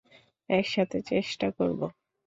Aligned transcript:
একসাথে 0.49 0.97
চেষ্টা 1.01 1.47
করবো। 1.51 1.85